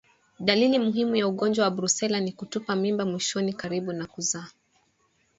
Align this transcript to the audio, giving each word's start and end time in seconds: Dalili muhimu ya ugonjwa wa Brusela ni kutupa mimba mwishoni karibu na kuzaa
Dalili 0.39 0.79
muhimu 0.79 1.15
ya 1.15 1.27
ugonjwa 1.27 1.65
wa 1.65 1.71
Brusela 1.71 2.19
ni 2.19 2.31
kutupa 2.31 2.75
mimba 2.75 3.05
mwishoni 3.05 3.53
karibu 3.53 3.93
na 3.93 4.05
kuzaa 4.07 4.47